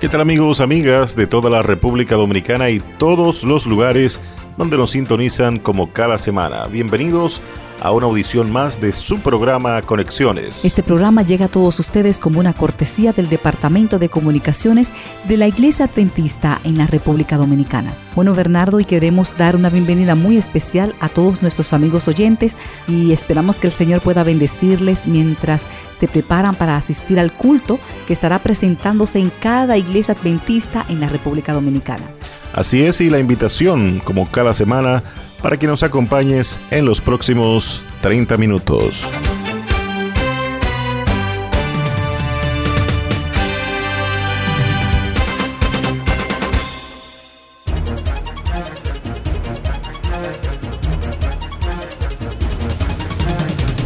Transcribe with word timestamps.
¿Qué 0.00 0.08
tal 0.08 0.20
amigos, 0.20 0.60
amigas 0.60 1.16
de 1.16 1.26
toda 1.26 1.50
la 1.50 1.60
República 1.60 2.14
Dominicana 2.14 2.70
y 2.70 2.78
todos 2.78 3.42
los 3.42 3.66
lugares 3.66 4.20
donde 4.56 4.76
nos 4.76 4.92
sintonizan 4.92 5.58
como 5.58 5.92
cada 5.92 6.18
semana? 6.18 6.68
Bienvenidos 6.68 7.42
a 7.42 7.67
una 7.86 8.06
audición 8.06 8.50
más 8.50 8.80
de 8.80 8.92
su 8.92 9.18
programa 9.20 9.80
Conexiones. 9.82 10.64
Este 10.64 10.82
programa 10.82 11.22
llega 11.22 11.46
a 11.46 11.48
todos 11.48 11.78
ustedes 11.78 12.20
como 12.20 12.40
una 12.40 12.52
cortesía 12.52 13.12
del 13.12 13.28
Departamento 13.28 13.98
de 13.98 14.08
Comunicaciones 14.08 14.92
de 15.26 15.36
la 15.36 15.46
Iglesia 15.46 15.86
Adventista 15.86 16.60
en 16.64 16.76
la 16.76 16.86
República 16.86 17.36
Dominicana. 17.36 17.92
Bueno, 18.14 18.34
Bernardo, 18.34 18.80
y 18.80 18.84
queremos 18.84 19.36
dar 19.36 19.56
una 19.56 19.70
bienvenida 19.70 20.14
muy 20.14 20.36
especial 20.36 20.94
a 21.00 21.08
todos 21.08 21.40
nuestros 21.40 21.72
amigos 21.72 22.08
oyentes 22.08 22.56
y 22.86 23.12
esperamos 23.12 23.58
que 23.58 23.68
el 23.68 23.72
Señor 23.72 24.00
pueda 24.00 24.24
bendecirles 24.24 25.06
mientras 25.06 25.64
se 25.98 26.08
preparan 26.08 26.54
para 26.54 26.76
asistir 26.76 27.18
al 27.18 27.32
culto 27.32 27.78
que 28.06 28.12
estará 28.12 28.38
presentándose 28.40 29.18
en 29.18 29.30
cada 29.40 29.76
iglesia 29.76 30.14
adventista 30.14 30.84
en 30.88 31.00
la 31.00 31.08
República 31.08 31.52
Dominicana. 31.52 32.04
Así 32.52 32.82
es, 32.82 33.00
y 33.00 33.10
la 33.10 33.18
invitación, 33.18 34.00
como 34.04 34.30
cada 34.30 34.54
semana, 34.54 35.02
para 35.42 35.56
que 35.56 35.66
nos 35.66 35.82
acompañes 35.82 36.58
en 36.70 36.84
los 36.84 37.00
próximos 37.00 37.82
30 38.02 38.36
minutos. 38.36 39.06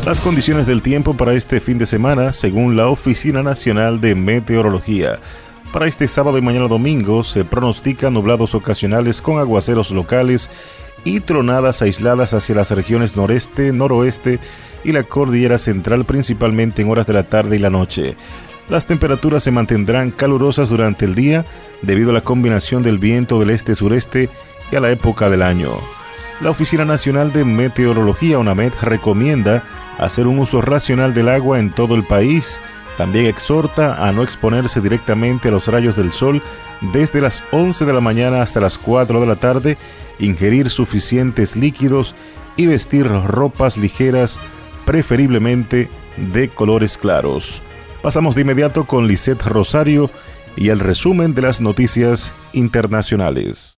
Las 0.05 0.21
condiciones 0.21 0.67
del 0.67 0.83
tiempo 0.83 1.15
para 1.15 1.33
este 1.35 1.61
fin 1.61 1.79
de 1.79 1.87
semana, 1.87 2.33
según 2.33 2.77
la 2.77 2.89
Oficina 2.89 3.43
Nacional 3.43 4.01
de 4.01 4.17
Meteorología. 4.17 5.21
Para 5.73 5.87
este 5.87 6.07
sábado 6.07 6.37
y 6.37 6.43
mañana 6.43 6.67
domingo 6.67 7.25
se 7.25 7.45
pronostican 7.45 8.13
nublados 8.13 8.55
ocasionales 8.55 9.23
con 9.23 9.39
aguaceros 9.39 9.91
locales 9.91 10.51
y 11.05 11.21
tronadas 11.21 11.83
aisladas 11.83 12.35
hacia 12.35 12.55
las 12.55 12.71
regiones 12.71 13.17
noreste, 13.17 13.73
noroeste 13.73 14.39
y 14.85 14.93
la 14.93 15.03
cordillera 15.03 15.59
central 15.59 16.05
principalmente 16.05 16.83
en 16.83 16.91
horas 16.91 17.07
de 17.07 17.13
la 17.13 17.25
tarde 17.25 17.57
y 17.57 17.59
la 17.59 17.71
noche. 17.71 18.17
Las 18.69 18.87
temperaturas 18.87 19.43
se 19.43 19.51
mantendrán 19.51 20.11
calurosas 20.11 20.69
durante 20.69 21.05
el 21.05 21.15
día 21.15 21.45
debido 21.83 22.11
a 22.11 22.15
la 22.15 22.23
combinación 22.23 22.83
del 22.83 22.99
viento 22.99 23.39
del 23.39 23.51
este-sureste 23.51 24.31
y 24.71 24.77
a 24.77 24.81
la 24.81 24.91
época 24.91 25.29
del 25.29 25.43
año. 25.43 25.73
La 26.41 26.51
Oficina 26.51 26.85
Nacional 26.85 27.33
de 27.33 27.45
Meteorología, 27.45 28.39
UNAMED, 28.39 28.73
recomienda 28.83 29.63
hacer 29.99 30.27
un 30.27 30.39
uso 30.39 30.61
racional 30.61 31.15
del 31.15 31.29
agua 31.29 31.59
en 31.59 31.71
todo 31.71 31.95
el 31.95 32.05
país. 32.05 32.61
También 33.03 33.27
exhorta 33.27 34.07
a 34.07 34.13
no 34.13 34.23
exponerse 34.23 34.81
directamente 34.81 35.49
a 35.49 35.51
los 35.51 35.67
rayos 35.67 35.97
del 35.97 36.13
sol 36.13 36.41
desde 36.93 37.21
las 37.21 37.43
11 37.51 37.85
de 37.85 37.93
la 37.93 38.01
mañana 38.01 38.43
hasta 38.43 38.61
las 38.61 38.79
4 38.79 39.21
de 39.21 39.27
la 39.27 39.35
tarde 39.35 39.77
ingerir 40.21 40.71
suficientes 40.71 41.57
líquidos 41.57 42.15
y 42.57 42.67
vestir 42.67 43.09
ropas 43.09 43.77
ligeras, 43.77 44.39
preferiblemente 44.85 45.91
de 46.17 46.49
colores 46.49 46.97
claros. 46.97 47.61
Pasamos 48.03 48.37
de 48.37 48.43
inmediato 48.43 48.85
con 48.85 49.09
Lisette 49.09 49.43
Rosario 49.43 50.09
y 50.55 50.69
el 50.69 50.79
resumen 50.79 51.35
de 51.35 51.43
las 51.43 51.61
noticias 51.61 52.33
internacionales. 52.53 53.79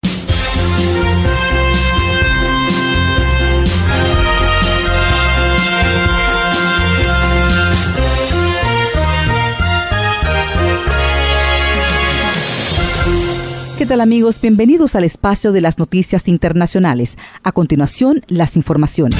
¿Qué 13.83 13.87
tal 13.87 13.99
amigos? 13.99 14.39
Bienvenidos 14.39 14.95
al 14.95 15.03
espacio 15.03 15.51
de 15.51 15.59
las 15.59 15.77
noticias 15.77 16.29
internacionales. 16.29 17.17
A 17.43 17.51
continuación, 17.51 18.21
las 18.29 18.55
informaciones. 18.55 19.19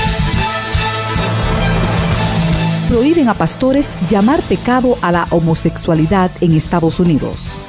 Prohíben 2.88 3.28
a 3.28 3.34
pastores 3.34 3.92
llamar 4.10 4.42
pecado 4.44 4.98
a 5.02 5.12
la 5.12 5.28
homosexualidad 5.32 6.32
en 6.40 6.54
Estados 6.54 7.02
Unidos. 7.02 7.60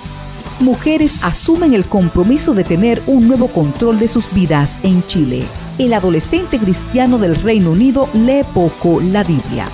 Mujeres 0.60 1.16
asumen 1.22 1.74
el 1.74 1.84
compromiso 1.84 2.54
de 2.54 2.62
tener 2.62 3.02
un 3.08 3.26
nuevo 3.26 3.48
control 3.48 3.98
de 3.98 4.06
sus 4.06 4.32
vidas 4.32 4.76
en 4.84 5.04
Chile. 5.08 5.44
El 5.78 5.94
adolescente 5.94 6.60
cristiano 6.60 7.18
del 7.18 7.34
Reino 7.34 7.72
Unido 7.72 8.08
lee 8.12 8.42
poco 8.54 9.00
la 9.00 9.24
Biblia. 9.24 9.66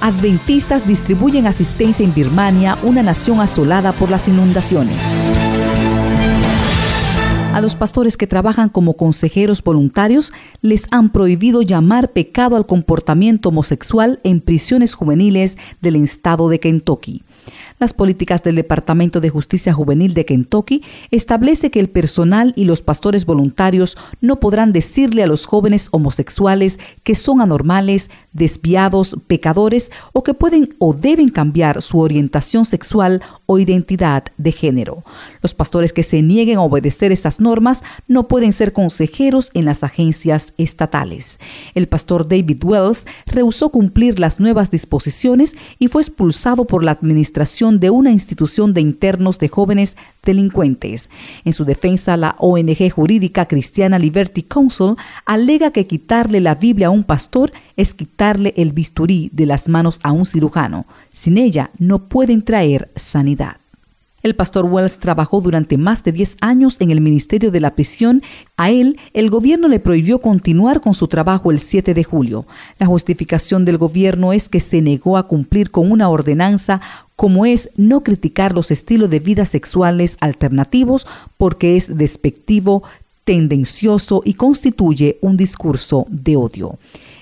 Adventistas 0.00 0.86
distribuyen 0.86 1.48
asistencia 1.48 2.04
en 2.04 2.14
Birmania, 2.14 2.78
una 2.84 3.02
nación 3.02 3.40
asolada 3.40 3.90
por 3.90 4.10
las 4.10 4.28
inundaciones 4.28 4.96
a 7.58 7.60
los 7.60 7.74
pastores 7.74 8.16
que 8.16 8.28
trabajan 8.28 8.68
como 8.68 8.96
consejeros 8.96 9.64
voluntarios 9.64 10.32
les 10.62 10.86
han 10.92 11.10
prohibido 11.10 11.60
llamar 11.62 12.12
pecado 12.12 12.54
al 12.54 12.66
comportamiento 12.66 13.48
homosexual 13.48 14.20
en 14.22 14.40
prisiones 14.40 14.94
juveniles 14.94 15.58
del 15.80 15.96
estado 15.96 16.48
de 16.50 16.60
Kentucky. 16.60 17.24
Las 17.78 17.94
políticas 17.94 18.42
del 18.42 18.56
Departamento 18.56 19.20
de 19.20 19.30
Justicia 19.30 19.72
Juvenil 19.72 20.12
de 20.12 20.24
Kentucky 20.24 20.82
establece 21.12 21.70
que 21.70 21.78
el 21.78 21.88
personal 21.88 22.52
y 22.56 22.64
los 22.64 22.82
pastores 22.82 23.24
voluntarios 23.24 23.96
no 24.20 24.40
podrán 24.40 24.72
decirle 24.72 25.22
a 25.22 25.28
los 25.28 25.46
jóvenes 25.46 25.88
homosexuales 25.92 26.80
que 27.04 27.14
son 27.14 27.40
anormales, 27.40 28.10
desviados, 28.32 29.16
pecadores 29.28 29.92
o 30.12 30.24
que 30.24 30.34
pueden 30.34 30.74
o 30.78 30.92
deben 30.92 31.28
cambiar 31.28 31.80
su 31.80 32.00
orientación 32.00 32.64
sexual 32.64 33.22
o 33.46 33.60
identidad 33.60 34.24
de 34.38 34.50
género. 34.50 35.04
Los 35.40 35.54
pastores 35.54 35.92
que 35.92 36.02
se 36.02 36.20
nieguen 36.20 36.58
a 36.58 36.62
obedecer 36.62 37.12
estas 37.12 37.38
normas 37.38 37.84
no 38.08 38.26
pueden 38.26 38.52
ser 38.52 38.72
consejeros 38.72 39.52
en 39.54 39.64
las 39.64 39.84
agencias 39.84 40.52
estatales. 40.58 41.38
El 41.76 41.86
pastor 41.86 42.26
David 42.26 42.64
Wells 42.64 43.06
rehusó 43.26 43.68
cumplir 43.68 44.18
las 44.18 44.40
nuevas 44.40 44.72
disposiciones 44.72 45.56
y 45.78 45.86
fue 45.86 46.02
expulsado 46.02 46.64
por 46.64 46.82
la 46.82 46.90
administración 46.90 47.67
de 47.76 47.90
una 47.90 48.10
institución 48.10 48.72
de 48.72 48.80
internos 48.80 49.38
de 49.38 49.48
jóvenes 49.48 49.98
delincuentes. 50.24 51.10
En 51.44 51.52
su 51.52 51.66
defensa, 51.66 52.16
la 52.16 52.34
ONG 52.38 52.90
jurídica 52.90 53.44
cristiana 53.44 53.98
Liberty 53.98 54.42
Council 54.42 54.94
alega 55.26 55.70
que 55.70 55.86
quitarle 55.86 56.40
la 56.40 56.54
Biblia 56.54 56.86
a 56.86 56.90
un 56.90 57.04
pastor 57.04 57.52
es 57.76 57.92
quitarle 57.92 58.54
el 58.56 58.72
bisturí 58.72 59.30
de 59.32 59.44
las 59.44 59.68
manos 59.68 60.00
a 60.02 60.12
un 60.12 60.24
cirujano. 60.24 60.86
Sin 61.12 61.36
ella 61.36 61.70
no 61.78 62.08
pueden 62.08 62.42
traer 62.42 62.90
sanidad. 62.96 63.56
El 64.22 64.34
pastor 64.34 64.64
Wells 64.64 64.98
trabajó 64.98 65.40
durante 65.40 65.78
más 65.78 66.02
de 66.02 66.10
10 66.10 66.38
años 66.40 66.80
en 66.80 66.90
el 66.90 67.00
Ministerio 67.00 67.52
de 67.52 67.60
la 67.60 67.76
Prisión. 67.76 68.22
A 68.56 68.70
él, 68.70 68.98
el 69.12 69.30
gobierno 69.30 69.68
le 69.68 69.78
prohibió 69.78 70.20
continuar 70.20 70.80
con 70.80 70.92
su 70.92 71.06
trabajo 71.06 71.52
el 71.52 71.60
7 71.60 71.94
de 71.94 72.02
julio. 72.02 72.44
La 72.80 72.86
justificación 72.86 73.64
del 73.64 73.78
gobierno 73.78 74.32
es 74.32 74.48
que 74.48 74.58
se 74.58 74.82
negó 74.82 75.16
a 75.16 75.28
cumplir 75.28 75.70
con 75.70 75.92
una 75.92 76.08
ordenanza 76.08 76.80
como 77.14 77.46
es 77.46 77.70
no 77.76 78.02
criticar 78.02 78.54
los 78.54 78.70
estilos 78.70 79.08
de 79.10 79.20
vida 79.20 79.44
sexuales 79.46 80.16
alternativos 80.20 81.06
porque 81.36 81.76
es 81.76 81.96
despectivo, 81.96 82.82
tendencioso 83.24 84.22
y 84.24 84.34
constituye 84.34 85.18
un 85.20 85.36
discurso 85.36 86.06
de 86.08 86.36
odio. 86.36 86.78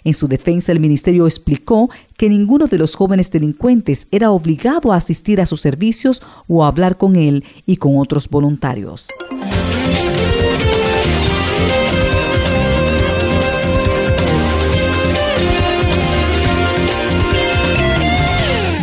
En 0.06 0.15
su 0.15 0.28
defensa, 0.28 0.71
el 0.71 0.78
ministerio 0.78 1.27
explicó 1.27 1.91
que 2.17 2.28
ninguno 2.28 2.69
de 2.69 2.78
los 2.78 2.94
jóvenes 2.94 3.28
delincuentes 3.33 4.06
era 4.12 4.31
obligado 4.31 4.93
a 4.93 4.97
asistir 4.99 5.41
a 5.41 5.47
sus 5.47 5.61
servicios 5.61 6.22
o 6.47 6.65
a 6.65 6.69
hablar 6.69 6.97
con 6.97 7.17
él 7.17 7.43
y 7.67 7.79
con 7.79 7.99
otros 7.99 8.29
voluntarios. 8.29 9.08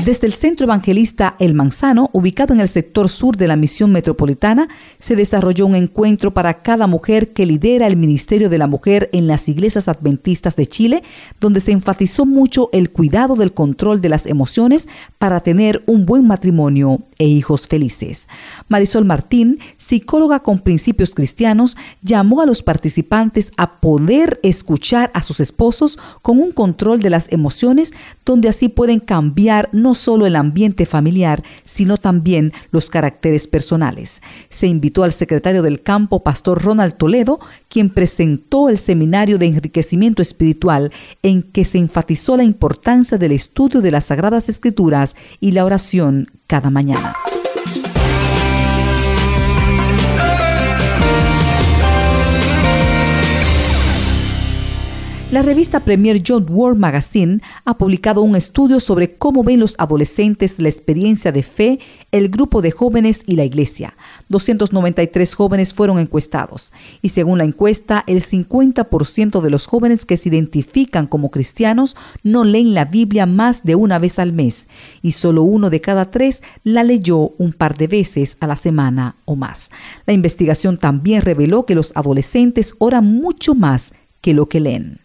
Desde 0.05 0.27
el 0.27 0.33
Centro 0.33 0.65
Evangelista 0.65 1.37
El 1.39 1.53
Manzano, 1.53 2.09
ubicado 2.11 2.53
en 2.53 2.59
el 2.59 2.67
sector 2.67 3.07
sur 3.07 3.37
de 3.37 3.47
la 3.47 3.55
misión 3.55 3.93
metropolitana, 3.93 4.67
se 4.97 5.15
desarrolló 5.15 5.65
un 5.65 5.75
encuentro 5.75 6.33
para 6.33 6.61
cada 6.61 6.87
mujer 6.87 7.31
que 7.31 7.45
lidera 7.45 7.87
el 7.87 7.95
Ministerio 7.95 8.49
de 8.49 8.57
la 8.57 8.67
Mujer 8.67 9.09
en 9.13 9.27
las 9.27 9.47
iglesias 9.47 9.87
adventistas 9.87 10.57
de 10.57 10.67
Chile, 10.67 11.03
donde 11.39 11.61
se 11.61 11.71
enfatizó 11.71 12.25
mucho 12.25 12.67
el 12.73 12.91
cuidado 12.91 13.35
del 13.35 13.53
control 13.53 14.01
de 14.01 14.09
las 14.09 14.25
emociones 14.25 14.89
para 15.19 15.39
tener 15.39 15.83
un 15.85 16.05
buen 16.05 16.27
matrimonio 16.27 16.99
e 17.17 17.25
hijos 17.25 17.69
felices. 17.69 18.27
Marisol 18.67 19.05
Martín, 19.05 19.59
psicóloga 19.77 20.41
con 20.41 20.59
principios 20.59 21.15
cristianos, 21.15 21.77
llamó 22.01 22.41
a 22.41 22.45
los 22.45 22.61
participantes 22.61 23.53
a 23.55 23.79
poder 23.79 24.41
escuchar 24.43 25.11
a 25.13 25.23
sus 25.23 25.39
esposos 25.39 25.97
con 26.21 26.41
un 26.41 26.51
control 26.51 26.99
de 26.99 27.09
las 27.09 27.31
emociones, 27.31 27.93
donde 28.25 28.49
así 28.49 28.67
pueden 28.67 28.99
cambiar 28.99 29.69
solo 29.93 30.25
el 30.25 30.35
ambiente 30.35 30.85
familiar, 30.85 31.43
sino 31.63 31.97
también 31.97 32.53
los 32.71 32.89
caracteres 32.89 33.47
personales. 33.47 34.21
Se 34.49 34.67
invitó 34.67 35.03
al 35.03 35.13
secretario 35.13 35.61
del 35.61 35.81
campo, 35.81 36.23
Pastor 36.23 36.61
Ronald 36.61 36.95
Toledo, 36.95 37.39
quien 37.69 37.89
presentó 37.89 38.69
el 38.69 38.77
seminario 38.77 39.37
de 39.37 39.47
enriquecimiento 39.47 40.21
espiritual 40.21 40.91
en 41.21 41.43
que 41.43 41.65
se 41.65 41.77
enfatizó 41.77 42.37
la 42.37 42.43
importancia 42.43 43.17
del 43.17 43.31
estudio 43.31 43.81
de 43.81 43.91
las 43.91 44.05
Sagradas 44.05 44.49
Escrituras 44.49 45.15
y 45.39 45.51
la 45.51 45.65
oración 45.65 46.31
cada 46.47 46.69
mañana. 46.69 47.15
La 55.33 55.41
revista 55.41 55.79
Premier 55.79 56.21
John 56.23 56.45
World 56.47 56.79
Magazine 56.79 57.41
ha 57.65 57.75
publicado 57.75 58.21
un 58.21 58.35
estudio 58.35 58.79
sobre 58.79 59.15
cómo 59.15 59.43
ven 59.43 59.61
los 59.61 59.73
adolescentes 59.79 60.59
la 60.59 60.69
experiencia 60.69 61.31
de 61.31 61.41
fe, 61.41 61.79
el 62.11 62.29
grupo 62.29 62.61
de 62.61 62.69
jóvenes 62.69 63.23
y 63.25 63.35
la 63.35 63.43
iglesia. 63.43 63.97
293 64.29 65.33
jóvenes 65.33 65.73
fueron 65.73 65.97
encuestados 65.97 66.71
y 67.01 67.09
según 67.09 67.39
la 67.39 67.45
encuesta, 67.45 68.03
el 68.05 68.21
50% 68.21 69.41
de 69.41 69.49
los 69.49 69.65
jóvenes 69.65 70.05
que 70.05 70.17
se 70.17 70.29
identifican 70.29 71.07
como 71.07 71.31
cristianos 71.31 71.95
no 72.21 72.43
leen 72.43 72.75
la 72.75 72.85
Biblia 72.85 73.25
más 73.25 73.63
de 73.63 73.73
una 73.73 73.97
vez 73.97 74.19
al 74.19 74.33
mes 74.33 74.67
y 75.01 75.13
solo 75.13 75.41
uno 75.41 75.71
de 75.71 75.81
cada 75.81 76.11
tres 76.11 76.43
la 76.63 76.83
leyó 76.83 77.33
un 77.39 77.53
par 77.53 77.75
de 77.75 77.87
veces 77.87 78.37
a 78.39 78.45
la 78.45 78.55
semana 78.55 79.15
o 79.25 79.35
más. 79.35 79.71
La 80.05 80.13
investigación 80.13 80.77
también 80.77 81.23
reveló 81.23 81.65
que 81.65 81.73
los 81.73 81.91
adolescentes 81.95 82.75
oran 82.77 83.05
mucho 83.05 83.55
más 83.55 83.95
que 84.21 84.35
lo 84.35 84.47
que 84.47 84.59
leen. 84.59 85.02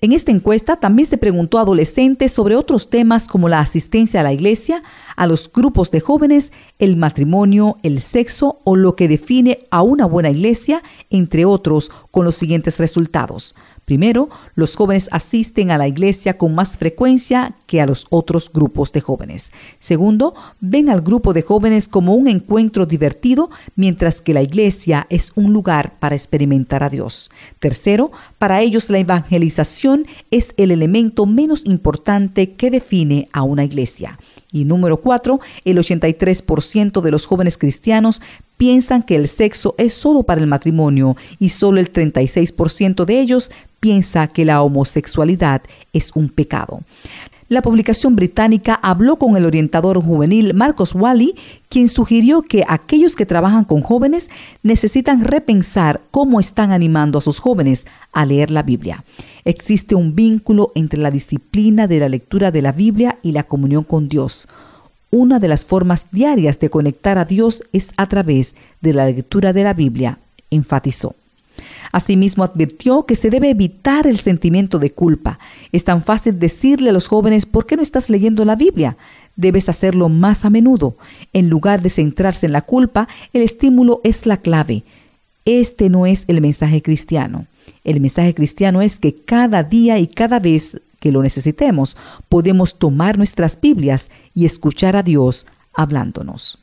En 0.00 0.12
esta 0.12 0.30
encuesta 0.30 0.76
también 0.76 1.06
se 1.06 1.18
preguntó 1.18 1.58
a 1.58 1.62
adolescentes 1.62 2.32
sobre 2.32 2.54
otros 2.54 2.90
temas 2.90 3.26
como 3.26 3.48
la 3.48 3.58
asistencia 3.58 4.20
a 4.20 4.22
la 4.22 4.32
iglesia, 4.32 4.84
a 5.16 5.26
los 5.26 5.52
grupos 5.52 5.90
de 5.90 6.00
jóvenes, 6.00 6.52
el 6.78 6.96
matrimonio, 6.96 7.76
el 7.82 8.00
sexo 8.00 8.60
o 8.64 8.76
lo 8.76 8.94
que 8.94 9.08
define 9.08 9.64
a 9.70 9.82
una 9.82 10.06
buena 10.06 10.30
iglesia, 10.30 10.82
entre 11.10 11.44
otros, 11.44 11.90
con 12.12 12.24
los 12.24 12.36
siguientes 12.36 12.78
resultados. 12.78 13.56
Primero, 13.90 14.28
los 14.54 14.76
jóvenes 14.76 15.08
asisten 15.10 15.72
a 15.72 15.76
la 15.76 15.88
iglesia 15.88 16.38
con 16.38 16.54
más 16.54 16.78
frecuencia 16.78 17.56
que 17.66 17.80
a 17.80 17.86
los 17.86 18.06
otros 18.10 18.48
grupos 18.52 18.92
de 18.92 19.00
jóvenes. 19.00 19.50
Segundo, 19.80 20.32
ven 20.60 20.88
al 20.88 21.00
grupo 21.00 21.32
de 21.32 21.42
jóvenes 21.42 21.88
como 21.88 22.14
un 22.14 22.28
encuentro 22.28 22.86
divertido, 22.86 23.50
mientras 23.74 24.20
que 24.20 24.32
la 24.32 24.42
iglesia 24.42 25.08
es 25.10 25.32
un 25.34 25.52
lugar 25.52 25.98
para 25.98 26.14
experimentar 26.14 26.84
a 26.84 26.88
Dios. 26.88 27.32
Tercero, 27.58 28.12
para 28.38 28.60
ellos 28.60 28.90
la 28.90 28.98
evangelización 29.00 30.06
es 30.30 30.54
el 30.56 30.70
elemento 30.70 31.26
menos 31.26 31.66
importante 31.66 32.52
que 32.52 32.70
define 32.70 33.28
a 33.32 33.42
una 33.42 33.64
iglesia. 33.64 34.20
Y 34.52 34.66
número 34.66 35.00
cuatro, 35.00 35.40
el 35.64 35.78
83% 35.78 37.00
de 37.00 37.10
los 37.10 37.26
jóvenes 37.26 37.58
cristianos 37.58 38.22
piensan 38.60 39.02
que 39.02 39.16
el 39.16 39.26
sexo 39.26 39.74
es 39.78 39.94
solo 39.94 40.22
para 40.22 40.42
el 40.42 40.46
matrimonio 40.46 41.16
y 41.38 41.48
solo 41.48 41.80
el 41.80 41.90
36% 41.90 43.06
de 43.06 43.18
ellos 43.18 43.50
piensa 43.80 44.26
que 44.26 44.44
la 44.44 44.60
homosexualidad 44.60 45.62
es 45.94 46.10
un 46.14 46.28
pecado. 46.28 46.82
La 47.48 47.62
publicación 47.62 48.16
británica 48.16 48.78
habló 48.82 49.16
con 49.16 49.34
el 49.38 49.46
orientador 49.46 49.98
juvenil 50.02 50.52
Marcos 50.52 50.94
Wally, 50.94 51.36
quien 51.70 51.88
sugirió 51.88 52.42
que 52.42 52.62
aquellos 52.68 53.16
que 53.16 53.24
trabajan 53.24 53.64
con 53.64 53.80
jóvenes 53.80 54.28
necesitan 54.62 55.24
repensar 55.24 56.02
cómo 56.10 56.38
están 56.38 56.70
animando 56.70 57.18
a 57.18 57.22
sus 57.22 57.38
jóvenes 57.38 57.86
a 58.12 58.26
leer 58.26 58.50
la 58.50 58.62
Biblia. 58.62 59.04
Existe 59.46 59.94
un 59.94 60.14
vínculo 60.14 60.70
entre 60.74 61.00
la 61.00 61.10
disciplina 61.10 61.86
de 61.86 61.98
la 61.98 62.10
lectura 62.10 62.50
de 62.50 62.60
la 62.60 62.72
Biblia 62.72 63.18
y 63.22 63.32
la 63.32 63.44
comunión 63.44 63.84
con 63.84 64.10
Dios. 64.10 64.48
Una 65.10 65.40
de 65.40 65.48
las 65.48 65.66
formas 65.66 66.06
diarias 66.12 66.60
de 66.60 66.70
conectar 66.70 67.18
a 67.18 67.24
Dios 67.24 67.64
es 67.72 67.90
a 67.96 68.08
través 68.08 68.54
de 68.80 68.92
la 68.92 69.06
lectura 69.06 69.52
de 69.52 69.64
la 69.64 69.74
Biblia, 69.74 70.18
enfatizó. 70.50 71.16
Asimismo, 71.92 72.44
advirtió 72.44 73.04
que 73.04 73.16
se 73.16 73.30
debe 73.30 73.50
evitar 73.50 74.06
el 74.06 74.18
sentimiento 74.18 74.78
de 74.78 74.92
culpa. 74.92 75.40
Es 75.72 75.84
tan 75.84 76.02
fácil 76.02 76.38
decirle 76.38 76.90
a 76.90 76.92
los 76.92 77.08
jóvenes, 77.08 77.46
¿por 77.46 77.66
qué 77.66 77.76
no 77.76 77.82
estás 77.82 78.08
leyendo 78.08 78.44
la 78.44 78.54
Biblia? 78.54 78.96
Debes 79.34 79.68
hacerlo 79.68 80.08
más 80.08 80.44
a 80.44 80.50
menudo. 80.50 80.96
En 81.32 81.48
lugar 81.48 81.82
de 81.82 81.90
centrarse 81.90 82.46
en 82.46 82.52
la 82.52 82.62
culpa, 82.62 83.08
el 83.32 83.42
estímulo 83.42 84.00
es 84.04 84.26
la 84.26 84.36
clave. 84.36 84.84
Este 85.44 85.88
no 85.88 86.06
es 86.06 86.24
el 86.28 86.40
mensaje 86.40 86.82
cristiano. 86.82 87.46
El 87.82 88.00
mensaje 88.00 88.34
cristiano 88.34 88.82
es 88.82 89.00
que 89.00 89.14
cada 89.14 89.64
día 89.64 89.98
y 89.98 90.06
cada 90.06 90.38
vez 90.38 90.80
que 91.00 91.10
lo 91.10 91.22
necesitemos, 91.22 91.96
podemos 92.28 92.78
tomar 92.78 93.18
nuestras 93.18 93.60
Biblias 93.60 94.10
y 94.34 94.44
escuchar 94.44 94.94
a 94.94 95.02
Dios 95.02 95.46
hablándonos. 95.74 96.62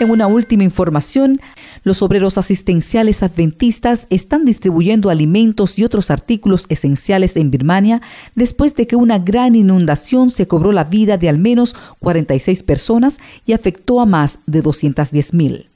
En 0.00 0.10
una 0.10 0.26
última 0.26 0.64
información, 0.64 1.40
los 1.84 2.02
obreros 2.02 2.38
asistenciales 2.38 3.22
adventistas 3.22 4.06
están 4.10 4.44
distribuyendo 4.44 5.10
alimentos 5.10 5.78
y 5.78 5.84
otros 5.84 6.10
artículos 6.10 6.66
esenciales 6.68 7.36
en 7.36 7.50
Birmania 7.50 8.02
después 8.34 8.74
de 8.74 8.86
que 8.86 8.96
una 8.96 9.18
gran 9.18 9.54
inundación 9.54 10.30
se 10.30 10.48
cobró 10.48 10.72
la 10.72 10.84
vida 10.84 11.18
de 11.18 11.28
al 11.28 11.38
menos 11.38 11.76
46 12.00 12.62
personas 12.62 13.18
y 13.46 13.52
afectó 13.52 14.00
a 14.00 14.06
más 14.06 14.38
de 14.46 14.62
210 14.62 15.34
mil. 15.34 15.68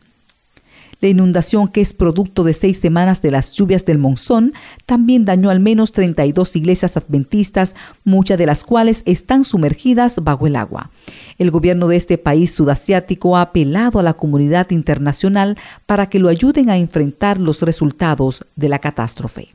La 1.01 1.09
inundación, 1.09 1.69
que 1.69 1.81
es 1.81 1.93
producto 1.93 2.43
de 2.43 2.55
seis 2.55 2.79
semanas 2.79 3.23
de 3.23 3.31
las 3.31 3.53
lluvias 3.53 3.85
del 3.85 3.99
monzón, 3.99 4.53
también 4.85 5.25
dañó 5.25 5.49
al 5.51 5.61
menos 5.61 5.93
32 5.93 6.57
iglesias 6.57 6.97
adventistas, 6.97 7.77
muchas 8.03 8.37
de 8.37 8.47
las 8.47 8.65
cuales 8.65 9.03
están 9.07 9.45
sumergidas 9.45 10.17
bajo 10.25 10.49
el 10.49 10.57
agua. 10.57 10.91
El 11.39 11.53
gobierno 11.53 11.87
de 11.87 11.97
este 11.97 12.19
país 12.19 12.53
sudasiático 12.53 13.37
ha 13.37 13.43
apelado 13.43 14.01
a 14.01 14.03
la 14.03 14.15
comunidad 14.15 14.71
internacional 14.71 15.57
para 15.87 16.09
que 16.09 16.19
lo 16.19 16.29
ayuden 16.29 16.69
a 16.69 16.79
enfrentar 16.79 17.39
los 17.39 17.63
resultados 17.63 18.45
de 18.57 18.69
la 18.69 18.81
catástrofe. 18.81 19.51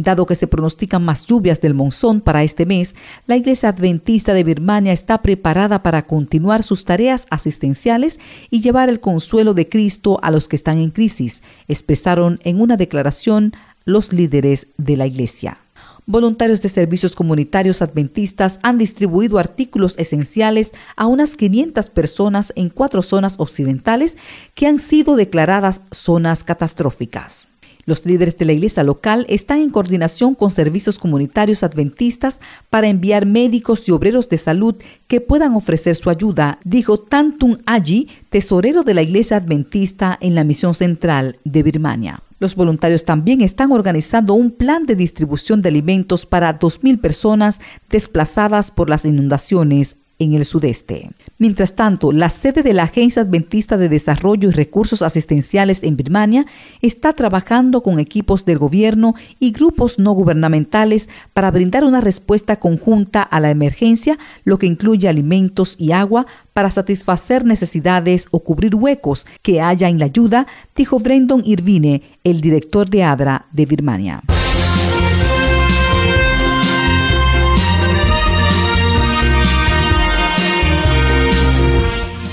Dado 0.00 0.26
que 0.26 0.36
se 0.36 0.46
pronostican 0.46 1.04
más 1.04 1.26
lluvias 1.26 1.60
del 1.60 1.74
monzón 1.74 2.20
para 2.20 2.44
este 2.44 2.66
mes, 2.66 2.94
la 3.26 3.36
Iglesia 3.36 3.70
Adventista 3.70 4.32
de 4.32 4.44
Birmania 4.44 4.92
está 4.92 5.22
preparada 5.22 5.82
para 5.82 6.06
continuar 6.06 6.62
sus 6.62 6.84
tareas 6.84 7.26
asistenciales 7.30 8.20
y 8.48 8.60
llevar 8.60 8.90
el 8.90 9.00
consuelo 9.00 9.54
de 9.54 9.68
Cristo 9.68 10.20
a 10.22 10.30
los 10.30 10.46
que 10.46 10.54
están 10.54 10.78
en 10.78 10.90
crisis, 10.90 11.42
expresaron 11.66 12.38
en 12.44 12.60
una 12.60 12.76
declaración 12.76 13.52
los 13.84 14.12
líderes 14.12 14.68
de 14.76 14.96
la 14.96 15.08
Iglesia. 15.08 15.58
Voluntarios 16.06 16.62
de 16.62 16.68
servicios 16.68 17.16
comunitarios 17.16 17.82
adventistas 17.82 18.60
han 18.62 18.78
distribuido 18.78 19.38
artículos 19.38 19.98
esenciales 19.98 20.74
a 20.94 21.06
unas 21.06 21.36
500 21.36 21.90
personas 21.90 22.52
en 22.54 22.70
cuatro 22.70 23.02
zonas 23.02 23.34
occidentales 23.38 24.16
que 24.54 24.68
han 24.68 24.78
sido 24.78 25.16
declaradas 25.16 25.82
zonas 25.90 26.44
catastróficas. 26.44 27.48
Los 27.88 28.04
líderes 28.04 28.36
de 28.36 28.44
la 28.44 28.52
iglesia 28.52 28.84
local 28.84 29.24
están 29.30 29.60
en 29.60 29.70
coordinación 29.70 30.34
con 30.34 30.50
servicios 30.50 30.98
comunitarios 30.98 31.62
adventistas 31.62 32.38
para 32.68 32.88
enviar 32.88 33.24
médicos 33.24 33.88
y 33.88 33.92
obreros 33.92 34.28
de 34.28 34.36
salud 34.36 34.74
que 35.06 35.22
puedan 35.22 35.54
ofrecer 35.54 35.94
su 35.94 36.10
ayuda, 36.10 36.58
dijo 36.66 36.98
Tantun 36.98 37.56
Aji, 37.64 38.08
tesorero 38.28 38.82
de 38.82 38.92
la 38.92 39.00
iglesia 39.00 39.38
adventista 39.38 40.18
en 40.20 40.34
la 40.34 40.44
misión 40.44 40.74
central 40.74 41.38
de 41.44 41.62
Birmania. 41.62 42.22
Los 42.40 42.56
voluntarios 42.56 43.06
también 43.06 43.40
están 43.40 43.72
organizando 43.72 44.34
un 44.34 44.50
plan 44.50 44.84
de 44.84 44.94
distribución 44.94 45.62
de 45.62 45.70
alimentos 45.70 46.26
para 46.26 46.58
2.000 46.58 47.00
personas 47.00 47.58
desplazadas 47.88 48.70
por 48.70 48.90
las 48.90 49.06
inundaciones 49.06 49.96
en 50.18 50.34
el 50.34 50.44
sudeste. 50.44 51.10
Mientras 51.38 51.74
tanto, 51.74 52.12
la 52.12 52.30
sede 52.30 52.62
de 52.62 52.74
la 52.74 52.84
Agencia 52.84 53.22
Adventista 53.22 53.76
de 53.76 53.88
Desarrollo 53.88 54.48
y 54.48 54.52
Recursos 54.52 55.02
Asistenciales 55.02 55.82
en 55.82 55.96
Birmania 55.96 56.46
está 56.82 57.12
trabajando 57.12 57.82
con 57.82 57.98
equipos 57.98 58.44
del 58.44 58.58
gobierno 58.58 59.14
y 59.38 59.52
grupos 59.52 59.98
no 59.98 60.12
gubernamentales 60.12 61.08
para 61.32 61.50
brindar 61.50 61.84
una 61.84 62.00
respuesta 62.00 62.56
conjunta 62.56 63.22
a 63.22 63.40
la 63.40 63.50
emergencia, 63.50 64.18
lo 64.44 64.58
que 64.58 64.66
incluye 64.66 65.08
alimentos 65.08 65.76
y 65.78 65.92
agua 65.92 66.26
para 66.52 66.70
satisfacer 66.70 67.44
necesidades 67.44 68.26
o 68.30 68.40
cubrir 68.40 68.74
huecos 68.74 69.26
que 69.42 69.60
haya 69.60 69.88
en 69.88 69.98
la 69.98 70.06
ayuda, 70.06 70.46
dijo 70.74 70.98
Brendan 70.98 71.42
Irvine, 71.44 72.02
el 72.24 72.40
director 72.40 72.90
de 72.90 73.04
ADRA 73.04 73.46
de 73.52 73.66
Birmania. 73.66 74.22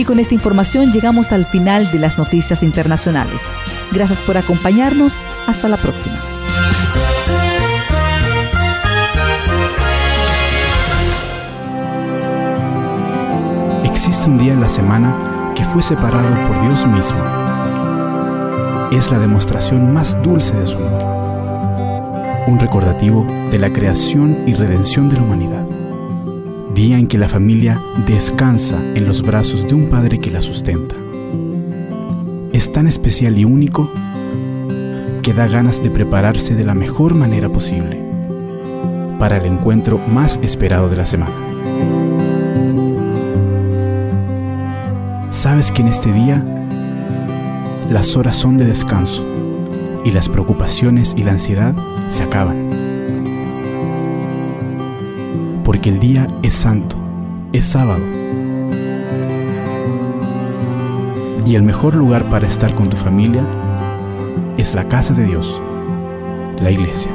Con 0.06 0.20
esta 0.20 0.36
información 0.36 0.92
llegamos 0.92 1.32
al 1.32 1.46
final 1.46 1.92
de 1.92 1.98
las 1.98 2.20
noticias 2.20 2.62
internacionales. 2.62 3.42
Gracias 3.92 4.22
por 4.22 4.38
acompañarnos. 4.38 5.20
Hasta 5.48 5.68
la 5.68 5.78
próxima. 5.78 6.22
Existe 13.84 14.30
un 14.30 14.38
día 14.38 14.54
en 14.54 14.62
la 14.62 14.70
semana 14.70 15.54
que 15.56 15.64
fue 15.64 15.82
separado 15.82 16.44
por 16.46 16.62
Dios 16.62 16.86
mismo. 16.86 17.24
Es 18.92 19.10
la 19.10 19.18
demostración 19.18 19.92
más 19.92 20.16
dulce 20.22 20.56
de 20.56 20.68
su 20.68 20.78
amor. 20.78 22.46
Un 22.48 22.60
recordativo 22.60 23.26
de 23.50 23.58
la 23.58 23.72
creación 23.72 24.44
y 24.46 24.54
redención 24.54 25.10
de 25.10 25.18
la 25.18 25.24
humanidad 25.24 25.65
día 26.76 27.00
en 27.00 27.08
que 27.08 27.18
la 27.18 27.28
familia 27.28 27.82
descansa 28.06 28.80
en 28.94 29.08
los 29.08 29.24
brazos 29.24 29.68
de 29.68 29.74
un 29.74 29.90
padre 29.90 30.20
que 30.20 30.30
la 30.30 30.44
sustenta. 30.44 30.96
Es 32.54 32.72
tan 32.72 32.86
especial 32.86 33.36
y 33.40 33.46
único 33.46 33.90
que 35.24 35.34
da 35.34 35.48
ganas 35.48 35.82
de 35.82 35.90
prepararse 35.90 36.54
de 36.54 36.64
la 36.64 36.76
mejor 36.76 37.16
manera 37.16 37.50
posible 37.50 38.00
para 39.18 39.38
el 39.38 39.46
encuentro 39.46 39.98
más 39.98 40.40
esperado 40.44 40.88
de 40.90 40.98
la 40.98 41.06
semana. 41.08 41.34
sabes 45.46 45.72
que 45.72 45.84
en 45.84 45.90
este 45.90 46.12
día 46.12 46.44
las 47.92 48.18
horas 48.18 48.36
son 48.36 48.58
de 48.58 48.66
descanso 48.66 49.24
y 50.04 50.10
las 50.10 50.28
preocupaciones 50.28 51.14
y 51.16 51.24
la 51.24 51.34
ansiedad 51.34 51.76
se 52.08 52.24
acaban. 52.24 52.85
Porque 55.66 55.90
el 55.90 56.00
día 56.00 56.28
es 56.44 56.54
santo, 56.54 56.96
es 57.52 57.66
sábado. 57.66 58.04
Y 61.46 61.56
el 61.56 61.64
mejor 61.64 61.96
lugar 61.96 62.30
para 62.30 62.48
estar 62.48 62.74
con 62.74 62.90
tu 62.90 62.96
familia 62.96 63.44
es 64.58 64.74
la 64.74 64.88
casa 64.88 65.14
de 65.14 65.26
Dios, 65.26 65.62
la 66.62 66.72
iglesia. 66.72 67.12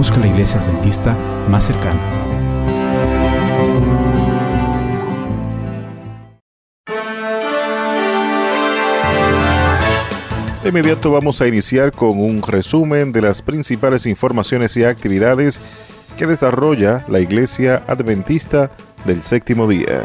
busca 0.00 0.18
la 0.18 0.28
iglesia 0.28 0.58
adventista 0.58 1.14
más 1.50 1.64
cercana. 1.66 2.29
Inmediato 10.70 11.10
vamos 11.10 11.40
a 11.40 11.48
iniciar 11.48 11.90
con 11.90 12.20
un 12.20 12.42
resumen 12.42 13.10
de 13.10 13.20
las 13.20 13.42
principales 13.42 14.06
informaciones 14.06 14.76
y 14.76 14.84
actividades 14.84 15.60
que 16.16 16.28
desarrolla 16.28 17.04
la 17.08 17.18
Iglesia 17.18 17.82
Adventista 17.88 18.70
del 19.04 19.24
Séptimo 19.24 19.66
Día. 19.66 20.04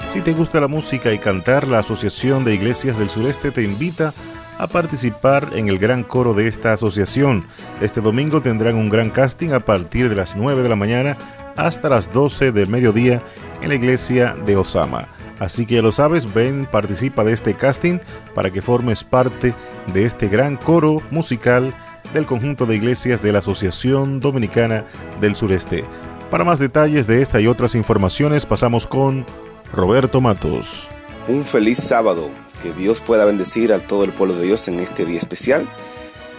Si 0.09 0.21
te 0.21 0.33
gusta 0.33 0.61
la 0.61 0.69
música 0.69 1.13
y 1.13 1.19
cantar, 1.19 1.67
la 1.67 1.81
Asociación 1.81 2.45
de 2.45 2.55
Iglesias 2.55 2.99
del 2.99 3.11
Sureste 3.11 3.51
te 3.51 3.65
invita 3.65 4.15
a 4.59 4.67
participar 4.67 5.51
en 5.55 5.69
el 5.69 5.79
gran 5.79 6.03
coro 6.03 6.35
de 6.35 6.49
esta 6.49 6.73
asociación. 6.73 7.47
Este 7.81 8.01
domingo 8.01 8.41
tendrán 8.43 8.75
un 8.75 8.91
gran 8.91 9.11
casting 9.11 9.51
a 9.51 9.61
partir 9.61 10.09
de 10.09 10.17
las 10.17 10.37
9 10.37 10.63
de 10.63 10.69
la 10.69 10.77
mañana 10.77 11.17
hasta 11.57 11.89
las 11.89 12.13
12 12.13 12.53
del 12.53 12.69
mediodía 12.69 13.23
en 13.63 13.69
la 13.69 13.75
iglesia 13.77 14.37
de 14.45 14.57
Osama. 14.57 15.09
Así 15.39 15.67
que 15.67 15.77
ya 15.77 15.83
lo 15.83 15.93
sabes, 15.93 16.33
ven, 16.33 16.67
participa 16.67 17.25
de 17.25 17.33
este 17.33 17.55
casting 17.55 17.99
para 18.35 18.51
que 18.51 18.63
formes 18.63 19.05
parte 19.05 19.55
de 19.93 20.05
este 20.05 20.29
gran 20.29 20.57
coro 20.57 21.01
musical 21.11 21.75
del 22.13 22.27
conjunto 22.27 22.67
de 22.67 22.77
iglesias 22.77 23.23
de 23.23 23.33
la 23.33 23.39
Asociación 23.39 24.19
Dominicana 24.19 24.85
del 25.21 25.37
Sureste. 25.37 25.85
Para 26.31 26.45
más 26.45 26.59
detalles 26.59 27.07
de 27.07 27.23
esta 27.23 27.41
y 27.41 27.47
otras 27.47 27.75
informaciones 27.75 28.47
pasamos 28.47 28.87
con 28.87 29.25
Roberto 29.73 30.21
Matos. 30.21 30.89
Un 31.29 31.45
feliz 31.45 31.79
sábado 31.79 32.31
que 32.63 32.73
Dios 32.73 33.01
pueda 33.01 33.25
bendecir 33.25 33.73
a 33.73 33.79
todo 33.79 34.05
el 34.05 34.13
pueblo 34.13 34.37
de 34.37 34.47
Dios 34.47 34.69
en 34.69 34.81
este 34.81 35.05
día 35.05 35.19
especial. 35.19 35.67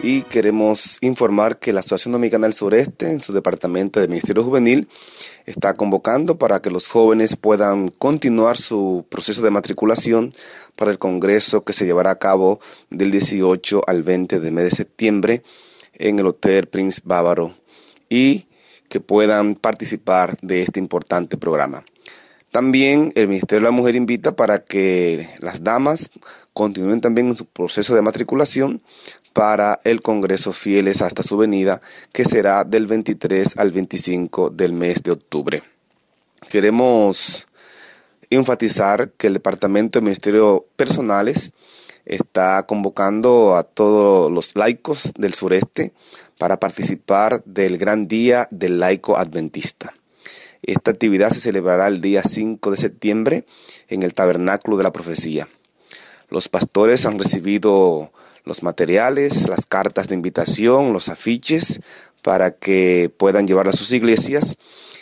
Y 0.01 0.21
queremos 0.23 0.97
informar 1.01 1.59
que 1.59 1.73
la 1.73 1.81
Asociación 1.81 2.13
Dominicana 2.13 2.47
del 2.47 2.53
Sureste, 2.53 3.11
en 3.11 3.21
su 3.21 3.33
departamento 3.33 3.99
de 3.99 4.07
Ministerio 4.07 4.43
Juvenil, 4.43 4.88
está 5.45 5.73
convocando 5.73 6.38
para 6.38 6.61
que 6.61 6.71
los 6.71 6.88
jóvenes 6.88 7.35
puedan 7.35 7.89
continuar 7.89 8.55
su 8.55 9.05
proceso 9.09 9.41
de 9.41 9.51
matriculación 9.51 10.33
para 10.77 10.91
el 10.91 10.99
Congreso 10.99 11.65
que 11.65 11.73
se 11.73 11.85
llevará 11.85 12.11
a 12.11 12.19
cabo 12.19 12.61
del 12.89 13.11
18 13.11 13.81
al 13.88 14.03
20 14.03 14.39
de 14.39 14.51
mes 14.51 14.63
de 14.63 14.71
septiembre 14.71 15.43
en 15.95 16.19
el 16.19 16.27
Hotel 16.27 16.67
Prince 16.67 17.01
Bávaro 17.03 17.53
y 18.09 18.45
que 18.88 19.01
puedan 19.01 19.55
participar 19.55 20.38
de 20.41 20.61
este 20.61 20.79
importante 20.79 21.35
programa. 21.35 21.83
También 22.51 23.11
el 23.15 23.27
Ministerio 23.27 23.61
de 23.61 23.71
la 23.71 23.77
Mujer 23.77 23.95
invita 23.95 24.35
para 24.35 24.63
que 24.63 25.27
las 25.39 25.63
damas 25.63 26.09
continúen 26.53 26.99
también 26.99 27.29
en 27.29 27.37
su 27.37 27.45
proceso 27.45 27.93
de 27.93 28.01
matriculación 28.01 28.81
para 29.33 29.79
el 29.83 30.01
Congreso 30.01 30.51
Fieles 30.51 31.03
hasta 31.03 31.21
su 31.21 31.37
venida, 31.37 31.81
que 32.11 32.25
será 32.25 32.63
del 32.63 32.87
23 32.87 33.57
al 33.57 33.71
25 33.71 34.49
del 34.49 34.73
mes 34.73 35.03
de 35.03 35.11
octubre. 35.11 35.61
Queremos 36.49 37.47
enfatizar 38.31 39.11
que 39.11 39.27
el 39.27 39.33
Departamento 39.33 39.99
de 39.99 40.03
Ministerio 40.03 40.65
Personales 40.75 41.53
está 42.05 42.63
convocando 42.63 43.55
a 43.55 43.63
todos 43.63 44.31
los 44.31 44.55
laicos 44.55 45.13
del 45.17 45.35
sureste 45.35 45.93
para 46.39 46.59
participar 46.59 47.43
del 47.45 47.77
gran 47.77 48.07
día 48.07 48.47
del 48.49 48.79
laico 48.79 49.17
adventista. 49.17 49.93
Esta 50.69 50.91
actividad 50.91 51.31
se 51.31 51.39
celebrará 51.39 51.88
el 51.88 51.99
día 51.99 52.21
5 52.21 52.69
de 52.69 52.77
septiembre 52.77 53.43
en 53.88 54.03
el 54.03 54.13
Tabernáculo 54.13 54.77
de 54.77 54.83
la 54.83 54.93
Profecía. 54.93 55.47
Los 56.29 56.47
pastores 56.47 57.07
han 57.07 57.17
recibido 57.17 58.11
los 58.45 58.61
materiales, 58.61 59.49
las 59.49 59.65
cartas 59.65 60.07
de 60.07 60.13
invitación, 60.13 60.93
los 60.93 61.09
afiches 61.09 61.81
para 62.21 62.51
que 62.51 63.11
puedan 63.17 63.47
llevar 63.47 63.67
a 63.67 63.73
sus 63.73 63.91
iglesias 63.93 64.57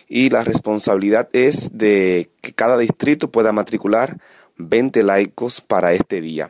y 0.07 0.29
la 0.29 0.45
responsabilidad 0.45 1.27
es 1.33 1.77
de 1.77 2.29
que 2.39 2.53
cada 2.53 2.77
distrito 2.77 3.29
pueda 3.29 3.51
matricular 3.51 4.21
20 4.55 5.03
laicos 5.03 5.59
para 5.59 5.91
este 5.91 6.21
día. 6.21 6.50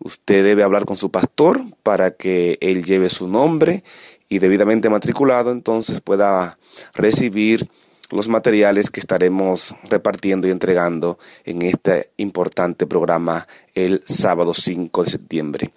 Usted 0.00 0.42
debe 0.42 0.64
hablar 0.64 0.86
con 0.86 0.96
su 0.96 1.12
pastor 1.12 1.62
para 1.84 2.10
que 2.10 2.58
él 2.60 2.84
lleve 2.84 3.10
su 3.10 3.28
nombre 3.28 3.84
y 4.28 4.40
debidamente 4.40 4.90
matriculado 4.90 5.52
entonces 5.52 6.00
pueda 6.00 6.58
recibir 6.94 7.68
los 8.10 8.28
materiales 8.28 8.90
que 8.90 9.00
estaremos 9.00 9.74
repartiendo 9.88 10.46
y 10.46 10.50
entregando 10.50 11.18
en 11.44 11.62
este 11.62 12.10
importante 12.16 12.86
programa 12.86 13.46
el 13.74 14.02
sábado 14.04 14.54
5 14.54 15.04
de 15.04 15.10
septiembre. 15.10 15.70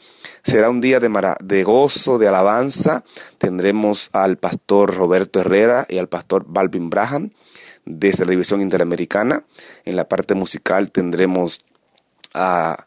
Será 0.43 0.69
un 0.69 0.81
día 0.81 0.99
de, 0.99 1.63
gozo, 1.63 2.17
de 2.17 2.27
alabanza. 2.27 3.03
Tendremos 3.37 4.09
al 4.13 4.37
pastor 4.37 4.95
Roberto 4.95 5.41
Herrera 5.41 5.85
y 5.89 5.97
al 5.97 6.07
pastor 6.07 6.45
Balvin 6.47 6.89
Braham 6.89 7.31
desde 7.85 8.25
la 8.25 8.31
División 8.31 8.61
Interamericana. 8.61 9.43
En 9.85 9.95
la 9.95 10.07
parte 10.07 10.35
musical 10.35 10.91
tendremos 10.91 11.65
a 12.33 12.77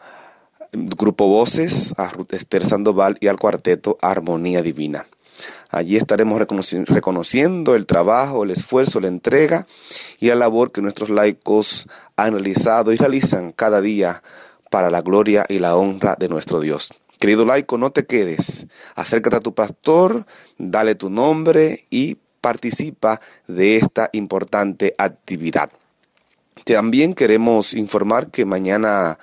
Grupo 0.73 1.27
Voces, 1.27 1.95
a 1.99 2.09
Ruth 2.09 2.33
Esther 2.35 2.65
Sandoval 2.65 3.17
y 3.21 3.27
al 3.27 3.39
cuarteto 3.39 3.99
Armonía 4.01 4.63
Divina. 4.63 5.07
Allí 5.71 5.97
estaremos 5.97 6.39
reconociendo 6.39 7.75
el 7.75 7.87
trabajo, 7.87 8.45
el 8.45 8.51
esfuerzo, 8.51 9.01
la 9.01 9.09
entrega 9.09 9.67
y 10.19 10.29
la 10.29 10.35
labor 10.35 10.73
que 10.73 10.83
nuestros 10.83 11.11
laicos 11.11 11.89
han 12.17 12.35
realizado 12.35 12.93
y 12.93 12.97
realizan 12.97 13.53
cada 13.53 13.81
día 13.81 14.23
para 14.71 14.91
la 14.91 15.03
gloria 15.03 15.45
y 15.49 15.59
la 15.59 15.77
honra 15.77 16.17
de 16.19 16.29
nuestro 16.29 16.61
Dios. 16.61 16.93
Querido 17.19 17.45
laico, 17.45 17.77
no 17.77 17.91
te 17.91 18.07
quedes. 18.07 18.67
Acércate 18.95 19.37
a 19.37 19.41
tu 19.41 19.55
pastor, 19.55 20.25
dale 20.57 20.95
tu 20.95 21.11
nombre 21.11 21.85
y 21.91 22.17
participa 22.41 23.21
de 23.47 23.77
esta 23.77 24.09
importante 24.13 24.95
actividad. 24.97 25.71
También 26.65 27.15
queremos 27.15 27.75
informar 27.75 28.31
que 28.31 28.45
mañana, 28.45 29.19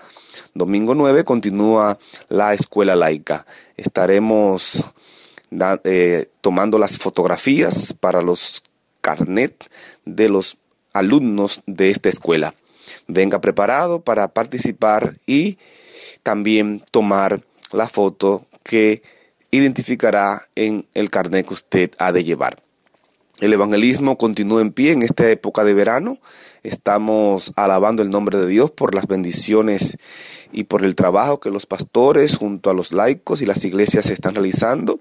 domingo 0.54 0.96
9, 0.96 1.24
continúa 1.24 1.98
la 2.30 2.54
escuela 2.54 2.96
laica. 2.96 3.46
Estaremos 3.78 4.86
eh, 5.84 6.30
tomando 6.42 6.78
las 6.80 6.98
fotografías 6.98 7.94
para 7.94 8.22
los 8.22 8.64
carnet 9.02 9.70
de 10.06 10.30
los 10.30 10.58
alumnos 10.94 11.62
de 11.66 11.90
esta 11.90 12.10
escuela. 12.10 12.54
Venga 13.08 13.42
preparado 13.42 14.02
para 14.02 14.28
participar 14.30 15.14
y 15.26 15.58
también 16.24 16.84
tomar 16.92 17.42
la 17.72 17.88
foto 17.88 18.46
que 18.64 19.02
identificará 19.52 20.42
en 20.56 20.86
el 20.94 21.10
carnet 21.10 21.48
que 21.48 21.54
usted 21.54 21.92
ha 22.00 22.12
de 22.12 22.24
llevar. 22.24 22.62
El 23.40 23.54
evangelismo 23.54 24.18
continúa 24.18 24.62
en 24.62 24.72
pie 24.72 24.94
en 24.94 25.04
esta 25.04 25.30
época 25.30 25.64
de 25.64 25.76
verano. 25.76 26.18
Estamos 26.64 27.54
alabando 27.56 28.02
el 28.02 28.10
nombre 28.10 28.40
de 28.40 28.48
Dios 28.48 28.72
por 28.72 28.96
las 28.96 29.06
bendiciones 29.06 30.00
y 30.52 30.64
por 30.64 30.84
el 30.84 30.96
trabajo 30.96 31.40
que 31.40 31.52
los 31.52 31.68
pastores 31.68 32.36
junto 32.36 32.72
a 32.72 32.74
los 32.74 32.92
laicos 32.94 33.44
y 33.44 33.46
las 33.46 33.64
iglesias 33.64 34.10
están 34.10 34.34
realizando 34.34 35.00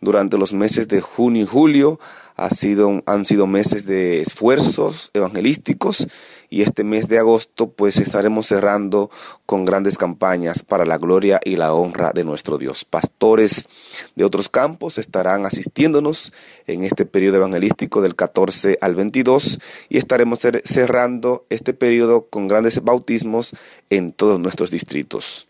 durante 0.00 0.38
los 0.38 0.52
meses 0.52 0.86
de 0.86 1.00
junio 1.00 1.42
y 1.42 1.46
julio 1.46 1.98
ha 2.36 2.50
sido, 2.50 3.02
han 3.06 3.24
sido 3.24 3.48
meses 3.48 3.86
de 3.86 4.20
esfuerzos 4.20 5.10
evangelísticos 5.12 6.06
y 6.50 6.62
este 6.62 6.84
mes 6.84 7.08
de 7.08 7.18
agosto 7.18 7.70
pues 7.70 7.98
estaremos 7.98 8.46
cerrando 8.46 9.10
con 9.46 9.64
grandes 9.64 9.98
campañas 9.98 10.62
para 10.62 10.84
la 10.84 10.98
gloria 10.98 11.40
y 11.44 11.56
la 11.56 11.74
honra 11.74 12.12
de 12.12 12.24
nuestro 12.24 12.58
Dios. 12.58 12.84
Pastores 12.84 13.68
de 14.14 14.24
otros 14.24 14.48
campos 14.48 14.98
estarán 14.98 15.46
asistiéndonos 15.46 16.32
en 16.66 16.84
este 16.84 17.06
periodo 17.06 17.36
evangelístico 17.36 18.02
del 18.02 18.14
14 18.14 18.78
al 18.80 18.94
22 18.94 19.60
y 19.88 19.98
estaremos 19.98 20.40
cerrando 20.64 21.44
este 21.50 21.74
periodo 21.74 22.26
con 22.26 22.48
grandes 22.48 22.82
bautismos 22.82 23.54
en 23.90 24.12
todos 24.12 24.40
nuestros 24.40 24.70
distritos. 24.70 25.48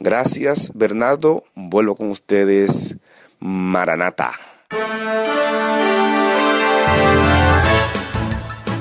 Gracias 0.00 0.72
Bernardo, 0.74 1.44
vuelvo 1.54 1.96
con 1.96 2.10
ustedes 2.10 2.96
Maranata. 3.38 4.32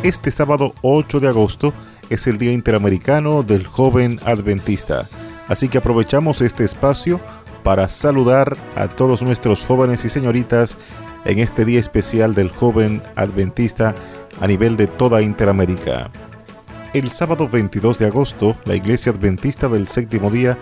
Este 0.05 0.29
sábado 0.29 0.75
8 0.83 1.19
de 1.19 1.29
agosto 1.29 1.73
es 2.11 2.27
el 2.27 2.37
Día 2.37 2.51
Interamericano 2.51 3.41
del 3.41 3.65
Joven 3.65 4.19
Adventista, 4.23 5.09
así 5.47 5.67
que 5.67 5.79
aprovechamos 5.79 6.41
este 6.41 6.63
espacio 6.63 7.19
para 7.63 7.89
saludar 7.89 8.55
a 8.75 8.87
todos 8.87 9.23
nuestros 9.23 9.65
jóvenes 9.65 10.05
y 10.05 10.09
señoritas 10.09 10.77
en 11.25 11.39
este 11.39 11.65
día 11.65 11.79
especial 11.79 12.35
del 12.35 12.51
joven 12.51 13.01
adventista 13.15 13.95
a 14.39 14.45
nivel 14.45 14.77
de 14.77 14.85
toda 14.85 15.23
Interamérica. 15.23 16.11
El 16.93 17.09
sábado 17.09 17.49
22 17.49 17.97
de 17.97 18.05
agosto, 18.05 18.55
la 18.65 18.75
Iglesia 18.75 19.11
Adventista 19.11 19.69
del 19.69 19.87
Séptimo 19.87 20.29
Día 20.29 20.55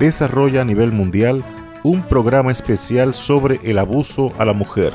desarrolla 0.00 0.62
a 0.62 0.64
nivel 0.64 0.90
mundial 0.90 1.44
un 1.84 2.02
programa 2.02 2.50
especial 2.50 3.14
sobre 3.14 3.60
el 3.62 3.78
abuso 3.78 4.32
a 4.38 4.44
la 4.44 4.54
mujer. 4.54 4.92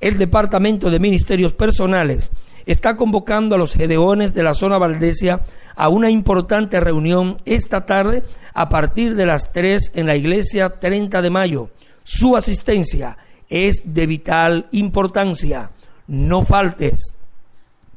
El 0.01 0.19
Departamento 0.19 0.91
de 0.91 0.99
Ministerios 0.99 1.53
Personales 1.53 2.33
está 2.67 2.97
convocando 2.97 3.55
a 3.55 3.59
los 3.59 3.73
gedeones 3.73 4.35
de 4.35 4.43
la 4.43 4.55
zona 4.55 4.79
Valdesia 4.79 5.43
a 5.77 5.89
una 5.89 6.11
importante 6.11 6.81
reunión 6.81 7.39
esta 7.45 7.87
tarde 7.87 8.23
a 8.55 8.69
partir 8.69 9.15
de 9.15 9.27
las 9.27 9.53
3 9.53 9.93
en 9.95 10.07
la 10.07 10.17
iglesia 10.17 10.81
30 10.81 11.23
de 11.23 11.31
mayo. 11.31 11.71
Su 12.05 12.37
asistencia 12.37 13.17
es 13.49 13.83
de 13.85 14.07
vital 14.07 14.69
importancia. 14.73 15.71
No 16.07 16.45
faltes. 16.45 17.15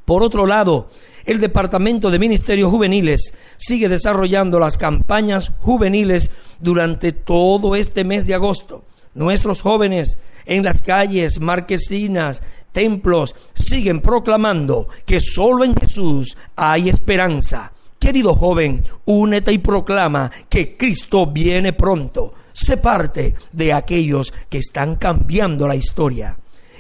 Por 0.06 0.22
otro 0.22 0.46
lado, 0.46 0.90
el 1.26 1.40
Departamento 1.40 2.12
de 2.12 2.20
Ministerios 2.20 2.70
Juveniles 2.70 3.34
sigue 3.58 3.90
desarrollando 3.90 4.60
las 4.60 4.78
campañas 4.78 5.52
juveniles 5.60 6.30
durante 6.60 7.12
todo 7.12 7.76
este 7.76 8.04
mes 8.04 8.28
de 8.28 8.36
agosto. 8.36 8.86
Nuestros 9.14 9.62
jóvenes 9.62 10.18
en 10.46 10.64
las 10.64 10.82
calles, 10.82 11.40
marquesinas, 11.40 12.44
templos 12.72 13.34
siguen 13.54 14.02
proclamando 14.02 14.88
que 15.06 15.20
solo 15.20 15.64
en 15.64 15.76
Jesús 15.76 16.38
hay 16.56 16.90
esperanza. 16.90 17.72
Querido 17.98 18.36
joven, 18.36 18.84
únete 19.06 19.52
y 19.52 19.58
proclama 19.58 20.32
que 20.50 20.78
Cristo 20.78 21.26
viene 21.28 21.74
pronto. 21.74 22.34
Sé 22.54 22.78
parte 22.78 23.36
de 23.52 23.74
aquellos 23.74 24.32
que 24.50 24.60
están 24.60 24.98
cambiando 24.98 25.68
la 25.68 25.76
historia. 25.76 26.38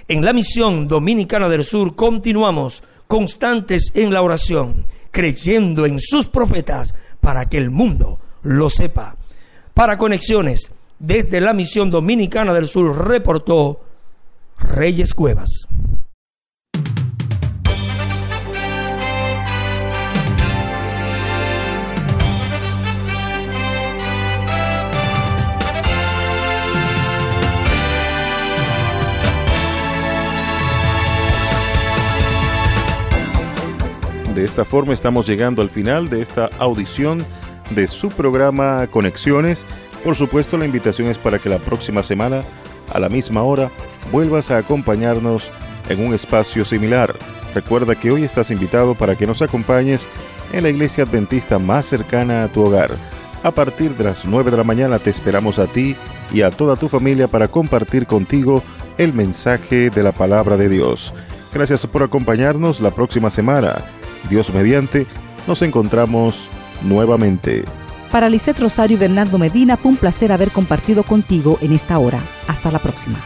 En 0.08 0.23
la 0.23 0.34
misión 0.34 0.88
dominicana 0.88 1.49
del 1.49 1.65
sur 1.65 1.95
continuamos 1.95 2.84
constantes 3.08 3.91
en 3.94 4.13
la 4.13 4.22
oración, 4.22 4.86
creyendo 5.12 5.86
en 5.86 6.00
sus 6.00 6.28
profetas 6.28 6.96
para 7.20 7.48
que 7.48 7.58
el 7.58 7.72
mundo 7.72 8.20
lo 8.41 8.70
sepa. 8.70 9.18
Para 9.74 9.98
conexiones, 9.98 10.72
desde 11.00 11.41
la 11.41 11.54
misión 11.54 11.89
dominicana 11.89 12.54
del 12.54 12.68
sur 12.68 13.08
reportó 13.08 13.82
Reyes 14.58 15.13
Cuevas. 15.13 15.68
De 34.36 34.43
esta 34.43 34.65
forma 34.65 34.93
estamos 34.93 35.26
llegando 35.26 35.62
al 35.62 35.69
final 35.69 36.10
de 36.10 36.21
esta 36.21 36.50
audición 36.60 37.26
de 37.69 37.88
su 37.88 38.10
programa 38.10 38.86
Conexiones. 38.88 39.65
Por 40.04 40.17
supuesto, 40.17 40.58
la 40.58 40.65
invitación 40.65 41.08
es 41.08 41.17
para 41.17 41.39
que 41.39 41.48
la 41.48 41.58
próxima 41.58 42.04
semana, 42.04 42.41
a 42.93 43.00
la 43.00 43.08
misma 43.08 43.43
hora, 43.43 43.71
vuelvas 44.12 44.52
a 44.52 44.58
acompañarnos 44.58 45.50
en 45.88 46.06
un 46.06 46.13
espacio 46.13 46.65
similar. 46.65 47.15
Recuerda 47.54 47.95
que 47.95 48.12
hoy 48.12 48.26
estás 48.26 48.52
invitado 48.52 48.93
para 48.93 49.15
que 49.15 49.26
nos 49.26 49.41
acompañes 49.41 50.06
en 50.52 50.63
la 50.63 50.69
iglesia 50.69 51.06
adventista 51.06 51.58
más 51.58 51.86
cercana 51.86 52.43
a 52.43 52.50
tu 52.50 52.62
hogar. 52.62 52.98
A 53.41 53.52
partir 53.52 53.95
de 53.95 54.04
las 54.04 54.26
9 54.26 54.52
de 54.52 54.58
la 54.58 54.65
mañana 54.65 55.00
te 55.00 55.12
esperamos 55.12 55.60
a 55.60 55.67
ti 55.67 55.95
y 56.34 56.41
a 56.41 56.52
toda 56.52 56.76
tu 56.76 56.89
familia 56.89 57.30
para 57.30 57.48
compartir 57.48 58.06
contigo 58.06 58.62
el 58.98 59.13
mensaje 59.13 59.89
de 59.89 60.04
la 60.04 60.12
palabra 60.12 60.58
de 60.58 60.67
Dios. 60.67 61.13
Gracias 61.54 61.88
por 61.88 62.04
acompañarnos 62.04 62.82
la 62.82 62.91
próxima 62.91 63.30
semana. 63.30 63.94
Dios 64.29 64.53
mediante, 64.53 65.07
nos 65.47 65.61
encontramos 65.61 66.49
nuevamente. 66.83 67.63
Para 68.11 68.29
Lisette 68.29 68.59
Rosario 68.59 68.97
y 68.97 68.99
Bernardo 68.99 69.38
Medina 69.38 69.77
fue 69.77 69.91
un 69.91 69.97
placer 69.97 70.31
haber 70.31 70.51
compartido 70.51 71.03
contigo 71.03 71.57
en 71.61 71.73
esta 71.73 71.99
hora. 71.99 72.19
Hasta 72.47 72.71
la 72.71 72.79
próxima. 72.79 73.19